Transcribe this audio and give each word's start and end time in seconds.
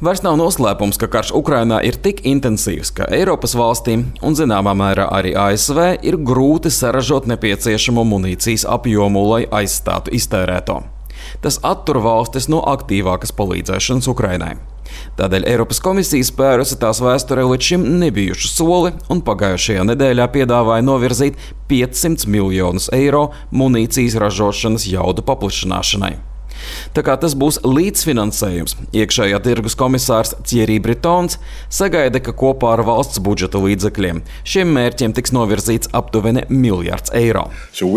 Vairs 0.00 0.22
nav 0.24 0.38
noslēpums, 0.40 0.96
ka 0.96 1.10
karš 1.12 1.34
Ukrainā 1.36 1.82
ir 1.84 1.98
tik 2.00 2.22
intensīvs, 2.24 2.88
ka 2.96 3.08
Eiropas 3.12 3.52
valstīm 3.52 4.06
un 4.24 4.36
zināmā 4.38 4.72
mērā 4.72 5.04
arī 5.12 5.34
ASV 5.36 5.80
ir 6.08 6.16
grūti 6.24 6.72
saražot 6.72 7.28
nepieciešamo 7.28 8.06
munīcijas 8.08 8.64
apjomu, 8.64 9.26
lai 9.28 9.42
aizstātu 9.60 10.14
iztērēto. 10.16 10.78
Tas 11.44 11.60
attur 11.60 12.00
valstis 12.00 12.48
no 12.48 12.62
aktīvākas 12.72 13.34
palīdzēšanas 13.36 14.08
Ukrainai. 14.08 14.54
Tādēļ 15.20 15.44
Eiropas 15.52 15.82
komisija 15.84 16.24
spērusi 16.24 16.80
tās 16.80 17.02
vēsturē 17.04 17.44
līdz 17.50 17.68
šim 17.68 17.86
nebijušu 18.00 18.54
soli 18.54 18.94
un 19.12 19.20
pagājušajā 19.28 19.84
nedēļā 19.92 20.30
piedāvāja 20.32 20.88
novirzīt 20.88 21.36
500 21.68 22.24
miljonus 22.24 22.88
eiro 22.96 23.28
munīcijas 23.52 24.16
ražošanas 24.24 24.88
jaudu 24.88 25.28
paplašināšanai. 25.28 26.29
Tā 26.96 27.04
kā 27.06 27.16
tas 27.20 27.36
būs 27.38 27.60
līdzfinansējums, 27.66 28.76
iekšējā 28.96 29.40
tirgus 29.44 29.76
komisārs 29.78 30.34
Thierry 30.42 30.80
Britons 30.82 31.38
sagaida, 31.72 32.22
ka 32.22 32.34
kopā 32.36 32.74
ar 32.76 32.84
valsts 32.88 33.22
budžeta 33.22 33.62
līdzekļiem 33.62 34.22
šiem 34.44 34.74
mērķiem 34.76 35.14
tiks 35.16 35.34
novirzīts 35.36 35.90
aptuveni 35.96 36.46
miljards 36.50 37.14
eiro. 37.16 37.48
So 37.72 37.90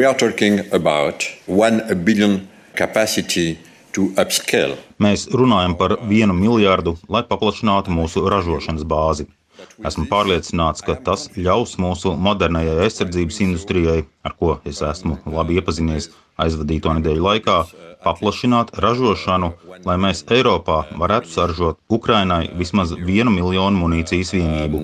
Mēs 5.03 5.27
runājam 5.29 5.75
par 5.77 5.97
vienu 6.09 6.33
miljardu, 6.33 6.95
lai 7.09 7.21
paplašinātu 7.29 7.93
mūsu 7.93 8.23
ražošanas 8.29 8.85
bāzi. 8.89 9.27
Esmu 9.85 10.07
pārliecināts, 10.09 10.83
ka 10.85 10.95
tas 11.07 11.27
ļaus 11.37 11.75
mūsu 11.81 12.13
modernajai 12.27 12.79
aizsardzības 12.85 13.39
industrijai, 13.45 13.99
ar 14.25 14.35
ko 14.39 14.57
es 14.69 14.81
esmu 14.85 15.19
labi 15.29 15.59
iepazinies 15.59 16.09
aizvadīto 16.41 16.93
nedēļu 16.97 17.25
laikā, 17.27 17.57
paplašināt 18.03 18.73
ražošanu, 18.83 19.51
lai 19.87 19.97
mēs 20.01 20.23
Eiropā 20.31 20.83
varētu 20.99 21.31
saražot 21.31 21.79
Ukrainai 21.91 22.49
vismaz 22.59 22.93
vienu 22.97 23.31
miljonu 23.33 23.85
munīcijas 23.85 24.33
vienību. 24.35 24.83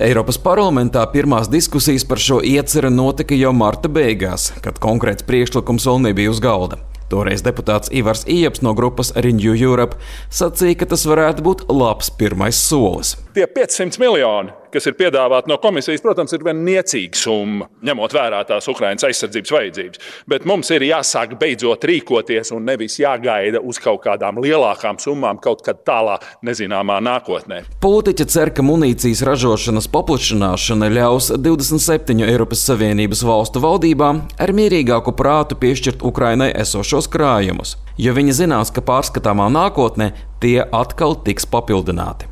Eiropas 0.00 0.38
parlamentā 0.40 1.02
pirmās 1.12 1.50
diskusijas 1.50 2.06
par 2.08 2.22
šo 2.22 2.40
ieceru 2.46 2.92
notika 2.94 3.36
jau 3.38 3.52
marta 3.56 3.90
beigās, 3.92 4.50
kad 4.64 4.78
konkrēts 4.82 5.26
priekšlikums 5.26 5.86
vēl 5.90 6.06
nebija 6.08 6.32
uz 6.32 6.40
galda. 6.42 6.80
Toreiz 7.10 7.42
deputāts 7.42 7.90
Ivars 7.90 8.22
Ieps 8.30 8.62
no 8.62 8.70
grupas 8.78 9.10
Renew 9.16 9.56
Europe 9.58 9.98
sacīja, 10.30 10.78
ka 10.78 10.92
tas 10.92 11.02
varētu 11.10 11.42
būt 11.42 11.64
labs 11.74 12.12
pirmais 12.14 12.54
solis. 12.54 13.16
Tie 13.34 13.48
500 13.50 13.98
miljoni, 13.98 14.54
kas 14.72 14.88
ir 14.88 14.96
piedāvāti 14.98 15.50
no 15.50 15.58
komisijas, 15.62 16.02
protams, 16.04 16.32
ir 16.36 16.44
viena 16.46 16.62
niecīga 16.66 17.18
summa, 17.18 17.68
ņemot 17.86 18.14
vērā 18.16 18.40
tās 18.48 18.68
Ukraiņas 18.70 19.06
aizsardzības 19.08 19.54
vajadzības. 19.56 20.02
Bet 20.30 20.46
mums 20.48 20.70
ir 20.74 20.84
jāsāk 20.86 21.36
beidzot 21.40 21.84
rīkoties 21.90 22.52
un 22.56 22.66
nevis 22.68 22.98
jāgaida 23.02 23.62
uz 23.62 23.80
kaut 23.82 24.02
kādām 24.06 24.40
lielākām 24.42 25.00
summām 25.02 25.40
kaut 25.42 25.64
kad 25.66 25.82
tālā 25.86 26.18
nezināmā 26.46 27.00
nākotnē. 27.04 27.62
Politiķi 27.82 28.28
cer, 28.30 28.52
ka 28.54 28.64
munīcijas 28.66 29.24
ražošanas 29.26 29.90
paplašināšana 29.92 30.90
ļaus 30.94 31.32
27 31.36 32.24
Eiropas 32.26 32.64
Savienības 32.68 33.24
valstu 33.26 33.62
valdībām 33.64 34.24
ar 34.40 34.54
mierīgāku 34.56 35.14
prātu 35.18 35.58
piešķirt 35.60 36.04
Ukrainai 36.06 36.50
esošos 36.64 37.10
krājumus, 37.12 37.76
jo 38.00 38.16
viņi 38.16 38.36
zinās, 38.42 38.74
ka 38.74 38.84
pārskatāmā 38.84 39.50
nākotnē 39.52 40.12
tie 40.42 40.58
atkal 40.64 41.18
tiks 41.24 41.48
papildināti. 41.50 42.30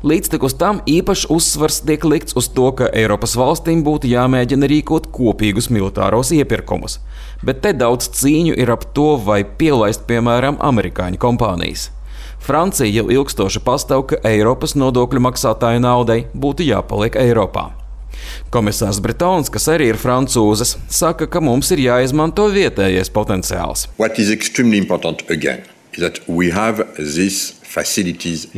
Līdztekus 0.00 0.54
tam 0.56 0.78
īpašs 0.88 1.26
uzsvars 1.28 1.82
tiek 1.84 2.04
likts 2.08 2.32
uz 2.32 2.46
to, 2.56 2.70
ka 2.72 2.86
Eiropas 2.96 3.34
valstīm 3.36 3.82
būtu 3.84 4.08
jāmēģina 4.08 4.68
rīkot 4.70 5.10
kopīgus 5.12 5.68
militāros 5.68 6.30
iepirkumus, 6.32 6.96
bet 7.44 7.60
te 7.60 7.74
daudz 7.76 8.08
cīņu 8.16 8.54
ir 8.56 8.72
ap 8.72 8.86
to, 8.96 9.10
vai 9.20 9.42
pielaist 9.44 10.06
piemēram 10.08 10.56
amerikāņu 10.56 11.20
kompānijas. 11.20 11.90
Francija 12.40 12.88
jau 12.88 13.10
ilgstoši 13.12 13.60
pastāv, 13.60 14.06
ka 14.08 14.20
Eiropas 14.24 14.72
nodokļu 14.72 15.20
maksātāju 15.26 15.82
naudai 15.84 16.22
būtu 16.32 16.64
jāpaliek 16.64 17.18
Eiropā. 17.20 17.66
Komisārs 18.54 19.02
Bretons, 19.04 19.52
kas 19.52 19.68
arī 19.68 19.90
ir 19.92 20.00
francūzis, 20.00 20.78
saka, 20.88 21.28
ka 21.28 21.44
mums 21.44 21.72
ir 21.76 21.84
jāizmanto 21.84 22.48
vietējais 22.56 23.12
potenciāls. 23.12 23.84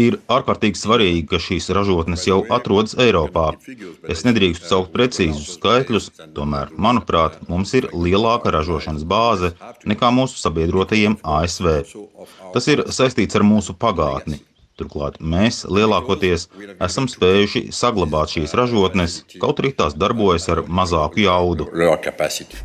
Ir 0.01 0.17
ārkārtīgi 0.33 0.79
svarīgi, 0.79 1.25
ka 1.29 1.41
šīs 1.43 1.69
ražotnes 1.77 2.25
jau 2.29 2.41
atrodas 2.55 2.95
Eiropā. 3.03 3.51
Es 4.13 4.25
nedrīkstu 4.27 4.71
saukt 4.71 4.93
precīzus 4.95 5.57
skaitļus, 5.59 6.09
tomēr, 6.37 6.73
manuprāt, 6.87 7.41
mums 7.51 7.75
ir 7.79 7.91
lielāka 7.93 8.55
ražošanas 8.55 9.05
bāze 9.09 9.53
nekā 9.89 10.13
mūsu 10.15 10.41
sabiedrotajiem 10.41 11.19
ASV. 11.37 11.69
Tas 12.55 12.73
ir 12.73 12.87
saistīts 12.95 13.37
ar 13.39 13.47
mūsu 13.47 13.77
pagātni. 13.77 14.41
Turklāt 14.83 15.21
mēs 15.23 15.63
lielākoties 15.71 16.49
esam 16.83 17.07
spējuši 17.11 17.69
saglabāt 17.75 18.35
šīs 18.35 18.55
ražotnes, 18.59 19.21
kaut 19.39 19.63
arī 19.63 19.71
tās 19.79 19.95
darbojas 19.95 20.49
ar 20.51 20.65
mazāku 20.67 21.23
jaudu. 21.23 21.69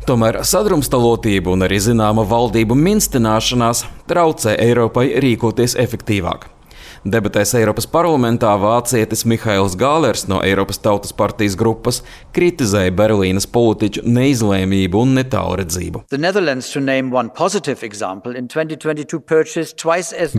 Tomēr 0.08 0.42
sadrumstalotība 0.42 1.54
un 1.54 1.66
arī 1.68 1.78
zināma 1.84 2.26
valdību 2.26 2.74
minstināšanās 2.74 3.86
traucē 4.10 4.58
Eiropai 4.66 5.12
rīkoties 5.22 5.78
efektīvāk. 5.78 6.57
Debatēs 7.06 7.54
Eiropas 7.54 7.86
parlamentā 7.86 8.50
vācietis 8.58 9.24
Mihails 9.28 9.76
Gālers 9.78 10.26
no 10.30 10.40
Eiropas 10.42 10.80
Tautas 10.82 11.12
partijas 11.14 11.54
grupas 11.58 12.00
kritizēja 12.34 12.90
Berlīnas 12.98 13.46
politiķu 13.46 14.02
neizlēmību 14.08 15.02
un 15.04 15.14
netālredzību. 15.20 16.02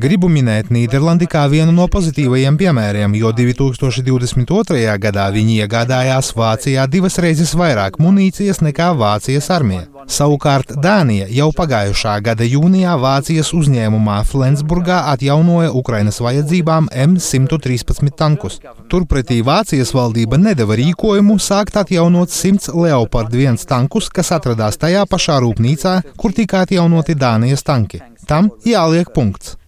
Gribu 0.04 0.32
minēt 0.32 0.74
Nīderlandi 0.76 1.30
kā 1.32 1.46
vienu 1.52 1.76
no 1.76 1.88
pozitīvajiem 1.92 2.60
piemēriem, 2.60 3.16
jo 3.22 3.32
2022. 3.40 4.84
gadā 5.08 5.30
viņi 5.36 5.62
iegādājās 5.64 6.34
Vācijā 6.36 6.88
divas 6.92 7.20
reizes 7.24 7.56
vairāk 7.56 8.02
munīcijas 8.04 8.64
nekā 8.66 8.92
Vācijas 9.00 9.50
armija. 9.56 9.88
Savukārt 10.10 10.72
Dānija 10.82 11.28
jau 11.30 11.52
pagājušā 11.54 12.16
gada 12.26 12.46
jūnijā 12.48 12.96
Vācijas 12.98 13.52
uzņēmumā 13.54 14.16
Flensburgā 14.26 15.04
atjaunoja 15.12 15.70
Ukrainas 15.78 16.18
vajadzībām 16.26 16.90
M113 16.90 18.10
tankus. 18.18 18.58
Turpretī 18.90 19.40
Vācijas 19.46 19.94
valdība 19.94 20.42
nedeva 20.42 20.80
rīkojumu 20.82 21.38
sākt 21.38 21.78
atjaunot 21.84 22.34
100 22.34 22.74
Leopard 22.74 23.38
1 23.38 23.62
tankus, 23.70 24.10
kas 24.10 24.34
atradās 24.34 24.82
tajā 24.82 25.06
pašā 25.06 25.38
rūpnīcā, 25.46 25.96
kur 26.18 26.34
tika 26.34 26.66
atjaunoti 26.66 27.14
Dānijas 27.14 27.66
tanki. 27.70 28.02
Tam 28.26 28.50
jāliek 28.66 29.14
punkts. 29.14 29.59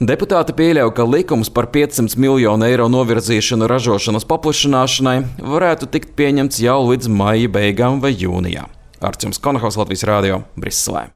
Deputāti 0.00 0.54
pieļauj, 0.56 0.94
ka 0.96 1.04
likums 1.04 1.52
par 1.52 1.68
500 1.74 2.16
miljonu 2.20 2.68
eiro 2.68 2.88
novirzīšanu 2.92 3.68
ražošanas 3.68 4.28
paplašināšanai 4.30 5.16
varētu 5.44 5.90
tikt 5.92 6.14
pieņemts 6.16 6.62
jau 6.64 6.80
līdz 6.88 7.12
maija 7.12 7.52
beigām 7.52 8.00
vai 8.04 8.14
jūnijā. 8.16 8.68
Arcījums 9.00 9.40
Konahaus 9.40 9.80
Latvijas 9.80 10.04
Rādio 10.08 10.42
Briselē. 10.60 11.08